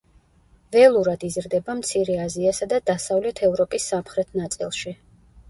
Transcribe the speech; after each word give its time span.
ველურად 0.75 1.25
იზრდება 1.27 1.75
მცირე 1.81 2.15
აზიასა 2.23 2.69
და 2.73 2.81
დასავლეთ 2.89 3.43
ევროპის 3.51 3.87
სამხრეთ 3.93 4.35
ნაწილში. 4.43 4.97